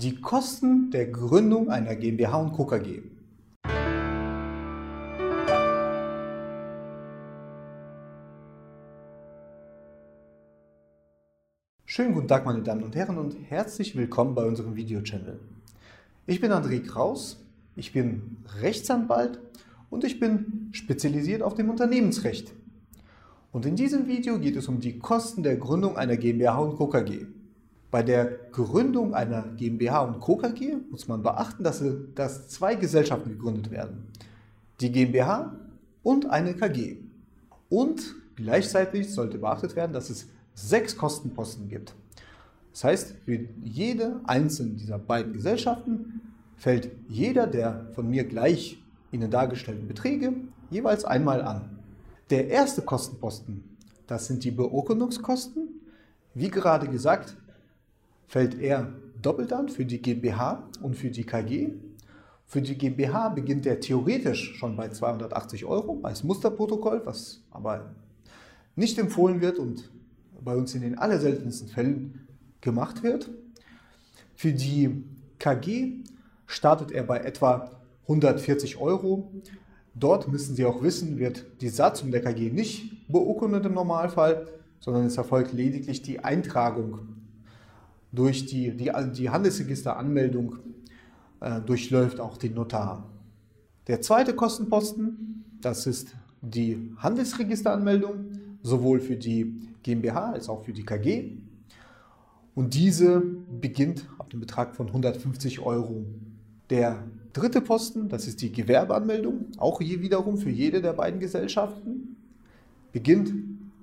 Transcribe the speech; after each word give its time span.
Die 0.00 0.14
Kosten 0.20 0.92
der 0.92 1.06
Gründung 1.06 1.70
einer 1.70 1.96
GmbH 1.96 2.36
und 2.36 2.52
Co. 2.52 2.66
KG. 2.66 3.02
Schönen 11.84 12.14
guten 12.14 12.28
Tag, 12.28 12.46
meine 12.46 12.62
Damen 12.62 12.84
und 12.84 12.94
Herren, 12.94 13.18
und 13.18 13.34
herzlich 13.48 13.96
willkommen 13.96 14.36
bei 14.36 14.44
unserem 14.44 14.76
Video-Channel. 14.76 15.40
Ich 16.28 16.40
bin 16.40 16.52
André 16.52 16.86
Kraus, 16.86 17.44
ich 17.74 17.92
bin 17.92 18.36
Rechtsanwalt 18.60 19.40
und 19.90 20.04
ich 20.04 20.20
bin 20.20 20.68
spezialisiert 20.70 21.42
auf 21.42 21.54
dem 21.54 21.70
Unternehmensrecht. 21.70 22.54
Und 23.50 23.66
in 23.66 23.74
diesem 23.74 24.06
Video 24.06 24.38
geht 24.38 24.54
es 24.54 24.68
um 24.68 24.78
die 24.78 25.00
Kosten 25.00 25.42
der 25.42 25.56
Gründung 25.56 25.96
einer 25.96 26.16
GmbH 26.16 26.58
und 26.58 26.76
Co. 26.76 26.86
KG. 26.86 27.26
Bei 27.90 28.02
der 28.02 28.26
Gründung 28.52 29.14
einer 29.14 29.42
GmbH 29.56 30.00
und 30.02 30.20
Co. 30.20 30.36
KG 30.36 30.76
muss 30.90 31.08
man 31.08 31.22
beachten, 31.22 31.64
dass, 31.64 31.82
dass 32.14 32.48
zwei 32.48 32.74
Gesellschaften 32.74 33.30
gegründet 33.30 33.70
werden. 33.70 34.08
Die 34.80 34.92
GmbH 34.92 35.54
und 36.02 36.28
eine 36.30 36.54
KG. 36.54 36.98
Und 37.70 38.14
gleichzeitig 38.36 39.12
sollte 39.12 39.38
beachtet 39.38 39.74
werden, 39.74 39.92
dass 39.92 40.10
es 40.10 40.28
sechs 40.54 40.96
Kostenposten 40.96 41.68
gibt. 41.68 41.94
Das 42.72 42.84
heißt, 42.84 43.14
für 43.24 43.40
jede 43.62 44.20
einzelne 44.24 44.74
dieser 44.74 44.98
beiden 44.98 45.32
Gesellschaften 45.32 46.20
fällt 46.56 46.90
jeder 47.08 47.46
der 47.46 47.86
von 47.94 48.08
mir 48.08 48.24
gleich 48.24 48.82
Ihnen 49.10 49.30
dargestellten 49.30 49.88
Beträge 49.88 50.34
jeweils 50.70 51.04
einmal 51.04 51.42
an. 51.42 51.78
Der 52.30 52.48
erste 52.48 52.82
Kostenposten, 52.82 53.64
das 54.06 54.26
sind 54.26 54.44
die 54.44 54.50
Beurkundungskosten. 54.50 55.80
Wie 56.34 56.50
gerade 56.50 56.88
gesagt, 56.88 57.36
fällt 58.28 58.60
er 58.60 58.92
doppelt 59.20 59.52
an 59.52 59.68
für 59.68 59.84
die 59.84 60.00
GmbH 60.00 60.68
und 60.80 60.94
für 60.94 61.10
die 61.10 61.24
KG. 61.24 61.70
Für 62.46 62.62
die 62.62 62.78
GmbH 62.78 63.30
beginnt 63.30 63.66
er 63.66 63.80
theoretisch 63.80 64.54
schon 64.56 64.76
bei 64.76 64.88
280 64.88 65.64
Euro 65.64 65.98
als 66.02 66.22
Musterprotokoll, 66.22 67.02
was 67.04 67.42
aber 67.50 67.94
nicht 68.76 68.98
empfohlen 68.98 69.40
wird 69.40 69.58
und 69.58 69.90
bei 70.42 70.54
uns 70.54 70.74
in 70.74 70.82
den 70.82 70.96
allerseltensten 70.96 71.68
Fällen 71.68 72.28
gemacht 72.60 73.02
wird. 73.02 73.30
Für 74.36 74.52
die 74.52 75.04
KG 75.38 76.04
startet 76.46 76.92
er 76.92 77.02
bei 77.02 77.18
etwa 77.18 77.70
140 78.02 78.78
Euro. 78.78 79.30
Dort 79.94 80.28
müssen 80.28 80.54
Sie 80.54 80.64
auch 80.64 80.82
wissen, 80.82 81.18
wird 81.18 81.44
die 81.60 81.68
Satzung 81.68 82.12
der 82.12 82.22
KG 82.22 82.50
nicht 82.50 83.08
beurkundet 83.08 83.66
im 83.66 83.74
Normalfall, 83.74 84.46
sondern 84.80 85.06
es 85.06 85.16
erfolgt 85.16 85.52
lediglich 85.52 86.02
die 86.02 86.20
Eintragung 86.20 87.17
durch 88.12 88.46
die, 88.46 88.70
die, 88.72 88.90
die 89.12 89.30
Handelsregisteranmeldung 89.30 90.58
äh, 91.40 91.60
durchläuft 91.60 92.20
auch 92.20 92.36
den 92.36 92.54
Notar. 92.54 93.08
Der 93.86 94.00
zweite 94.00 94.34
Kostenposten, 94.34 95.44
das 95.60 95.86
ist 95.86 96.14
die 96.42 96.92
Handelsregisteranmeldung, 96.98 98.32
sowohl 98.62 99.00
für 99.00 99.16
die 99.16 99.68
GmbH 99.82 100.32
als 100.32 100.48
auch 100.48 100.64
für 100.64 100.72
die 100.72 100.84
KG. 100.84 101.32
Und 102.54 102.74
diese 102.74 103.20
beginnt 103.20 104.08
ab 104.18 104.30
dem 104.30 104.40
Betrag 104.40 104.74
von 104.74 104.88
150 104.88 105.60
Euro. 105.60 106.04
Der 106.70 107.04
dritte 107.32 107.60
Posten, 107.60 108.08
das 108.08 108.26
ist 108.26 108.42
die 108.42 108.52
Gewerbeanmeldung, 108.52 109.46
auch 109.58 109.80
hier 109.80 110.02
wiederum 110.02 110.38
für 110.38 110.50
jede 110.50 110.82
der 110.82 110.92
beiden 110.92 111.20
Gesellschaften, 111.20 112.16
beginnt 112.92 113.32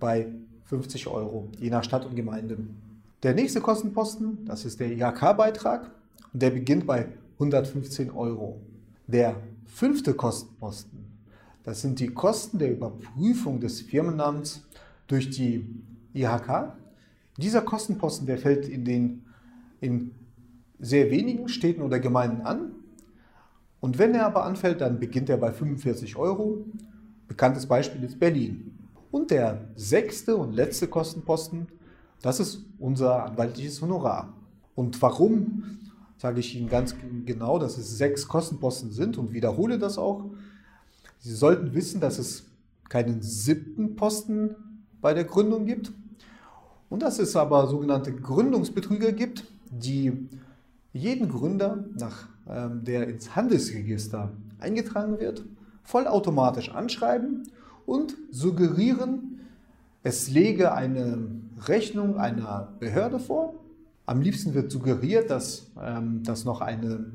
bei 0.00 0.26
50 0.64 1.06
Euro, 1.06 1.48
je 1.58 1.70
nach 1.70 1.84
Stadt 1.84 2.04
und 2.04 2.16
Gemeinde. 2.16 2.58
Der 3.24 3.32
nächste 3.32 3.62
Kostenposten, 3.62 4.44
das 4.44 4.66
ist 4.66 4.80
der 4.80 4.92
IHK-Beitrag 4.92 5.90
und 6.34 6.42
der 6.42 6.50
beginnt 6.50 6.86
bei 6.86 7.08
115 7.38 8.10
Euro. 8.10 8.60
Der 9.06 9.36
fünfte 9.64 10.12
Kostenposten, 10.12 11.06
das 11.62 11.80
sind 11.80 12.00
die 12.00 12.08
Kosten 12.08 12.58
der 12.58 12.70
Überprüfung 12.70 13.60
des 13.60 13.80
Firmennamens 13.80 14.66
durch 15.06 15.30
die 15.30 15.64
IHK. 16.12 16.74
Dieser 17.38 17.62
Kostenposten, 17.62 18.26
der 18.26 18.36
fällt 18.36 18.68
in 18.68 18.84
den 18.84 19.24
in 19.80 20.10
sehr 20.78 21.10
wenigen 21.10 21.48
Städten 21.48 21.80
oder 21.80 22.00
Gemeinden 22.00 22.42
an. 22.42 22.72
Und 23.80 23.98
wenn 23.98 24.14
er 24.14 24.26
aber 24.26 24.44
anfällt, 24.44 24.82
dann 24.82 25.00
beginnt 25.00 25.30
er 25.30 25.38
bei 25.38 25.50
45 25.50 26.16
Euro. 26.16 26.66
Bekanntes 27.26 27.64
Beispiel 27.64 28.04
ist 28.04 28.18
Berlin. 28.18 28.78
Und 29.10 29.30
der 29.30 29.70
sechste 29.76 30.36
und 30.36 30.52
letzte 30.52 30.88
Kostenposten, 30.88 31.68
das 32.24 32.40
ist 32.40 32.64
unser 32.78 33.26
anwaltliches 33.26 33.82
Honorar. 33.82 34.32
Und 34.74 35.00
warum, 35.02 35.78
sage 36.16 36.40
ich 36.40 36.56
Ihnen 36.56 36.70
ganz 36.70 36.96
genau, 37.26 37.58
dass 37.58 37.76
es 37.76 37.98
sechs 37.98 38.26
Kostenposten 38.26 38.90
sind 38.90 39.18
und 39.18 39.34
wiederhole 39.34 39.78
das 39.78 39.98
auch. 39.98 40.24
Sie 41.18 41.34
sollten 41.34 41.74
wissen, 41.74 42.00
dass 42.00 42.18
es 42.18 42.46
keinen 42.88 43.20
siebten 43.20 43.94
Posten 43.94 44.56
bei 45.02 45.12
der 45.12 45.24
Gründung 45.24 45.66
gibt 45.66 45.92
und 46.88 47.02
dass 47.02 47.18
es 47.18 47.36
aber 47.36 47.66
sogenannte 47.66 48.14
Gründungsbetrüger 48.14 49.12
gibt, 49.12 49.44
die 49.70 50.26
jeden 50.94 51.28
Gründer, 51.28 51.84
nach, 51.94 52.26
ähm, 52.48 52.84
der 52.84 53.06
ins 53.06 53.36
Handelsregister 53.36 54.32
eingetragen 54.60 55.20
wird, 55.20 55.44
vollautomatisch 55.82 56.70
anschreiben 56.70 57.42
und 57.84 58.16
suggerieren, 58.30 59.40
es 60.02 60.30
lege 60.30 60.72
eine 60.72 61.43
Rechnung 61.68 62.18
einer 62.18 62.74
Behörde 62.78 63.18
vor. 63.18 63.54
Am 64.06 64.20
liebsten 64.20 64.54
wird 64.54 64.70
suggeriert, 64.70 65.30
dass, 65.30 65.70
ähm, 65.82 66.22
dass 66.22 66.44
noch 66.44 66.60
eine 66.60 67.06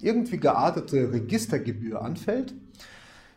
irgendwie 0.00 0.38
geartete 0.38 1.12
Registergebühr 1.12 2.02
anfällt. 2.02 2.54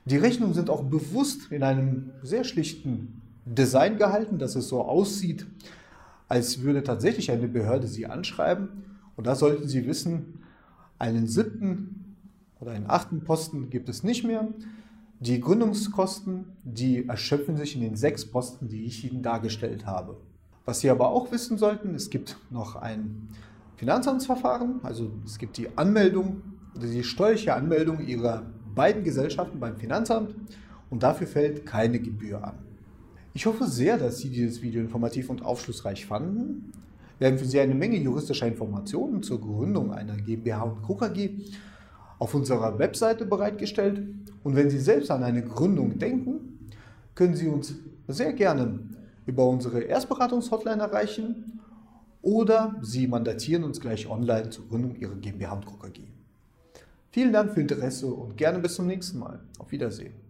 Die 0.05 0.17
Rechnungen 0.17 0.53
sind 0.53 0.69
auch 0.69 0.83
bewusst 0.83 1.51
in 1.51 1.63
einem 1.63 2.11
sehr 2.21 2.43
schlichten 2.43 3.21
Design 3.45 3.97
gehalten, 3.97 4.39
dass 4.39 4.55
es 4.55 4.67
so 4.67 4.81
aussieht, 4.81 5.45
als 6.27 6.61
würde 6.61 6.83
tatsächlich 6.83 7.31
eine 7.31 7.47
Behörde 7.47 7.87
Sie 7.87 8.07
anschreiben. 8.07 8.69
Und 9.15 9.27
da 9.27 9.35
sollten 9.35 9.67
Sie 9.67 9.87
wissen, 9.87 10.39
einen 10.97 11.27
siebten 11.27 12.15
oder 12.59 12.71
einen 12.71 12.89
achten 12.89 13.23
Posten 13.23 13.69
gibt 13.69 13.89
es 13.89 14.03
nicht 14.03 14.23
mehr. 14.23 14.47
Die 15.19 15.39
Gründungskosten, 15.39 16.45
die 16.63 17.07
erschöpfen 17.07 17.57
sich 17.57 17.75
in 17.75 17.81
den 17.81 17.95
sechs 17.95 18.25
Posten, 18.25 18.67
die 18.67 18.85
ich 18.85 19.09
Ihnen 19.09 19.21
dargestellt 19.21 19.85
habe. 19.85 20.17
Was 20.65 20.79
Sie 20.79 20.89
aber 20.89 21.09
auch 21.09 21.31
wissen 21.31 21.57
sollten, 21.57 21.93
es 21.93 22.09
gibt 22.09 22.37
noch 22.49 22.75
ein 22.75 23.29
Finanzamtsverfahren, 23.77 24.79
also 24.83 25.11
es 25.23 25.37
gibt 25.37 25.57
die 25.57 25.69
Anmeldung, 25.77 26.41
die 26.75 27.03
steuerliche 27.03 27.53
Anmeldung 27.53 28.05
Ihrer 28.05 28.43
beiden 28.73 29.03
Gesellschaften 29.03 29.59
beim 29.59 29.77
Finanzamt 29.77 30.35
und 30.89 31.03
dafür 31.03 31.27
fällt 31.27 31.65
keine 31.65 31.99
Gebühr 31.99 32.43
an. 32.43 32.55
Ich 33.33 33.45
hoffe 33.45 33.65
sehr, 33.65 33.97
dass 33.97 34.17
Sie 34.17 34.29
dieses 34.29 34.61
Video 34.61 34.81
informativ 34.81 35.29
und 35.29 35.43
aufschlussreich 35.43 36.05
fanden. 36.05 36.71
Wir 37.19 37.27
haben 37.27 37.37
für 37.37 37.45
Sie 37.45 37.59
eine 37.59 37.75
Menge 37.75 37.97
juristischer 37.97 38.47
Informationen 38.47 39.21
zur 39.21 39.41
Gründung 39.41 39.93
einer 39.93 40.15
GmbH 40.15 40.63
und 40.63 40.81
Co. 40.81 40.95
KG 40.95 41.31
auf 42.17 42.33
unserer 42.33 42.79
Webseite 42.79 43.25
bereitgestellt. 43.25 44.01
Und 44.43 44.55
wenn 44.55 44.69
Sie 44.69 44.79
selbst 44.79 45.11
an 45.11 45.23
eine 45.23 45.43
Gründung 45.43 45.99
denken, 45.99 46.69
können 47.13 47.35
Sie 47.35 47.47
uns 47.47 47.75
sehr 48.07 48.33
gerne 48.33 48.79
über 49.25 49.47
unsere 49.47 49.81
Erstberatungshotline 49.81 50.81
erreichen 50.81 51.59
oder 52.21 52.75
Sie 52.81 53.07
mandatieren 53.07 53.63
uns 53.63 53.79
gleich 53.79 54.09
online 54.09 54.49
zur 54.49 54.67
Gründung 54.67 54.95
Ihrer 54.95 55.15
GmbH 55.15 55.53
und. 55.53 55.65
KG. 55.79 56.01
Vielen 57.11 57.31
Dank 57.31 57.51
für 57.51 57.61
Ihr 57.61 57.69
Interesse 57.69 58.07
und 58.07 58.35
gerne 58.35 58.59
bis 58.59 58.75
zum 58.75 58.87
nächsten 58.87 59.19
Mal. 59.19 59.39
Auf 59.59 59.71
Wiedersehen. 59.71 60.24